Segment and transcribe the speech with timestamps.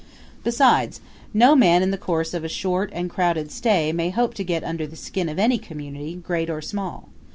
[0.43, 0.99] Besides,
[1.31, 4.63] no man in the course of a short and crowded stay may hope to get
[4.63, 7.09] under the skin of any community, great or small.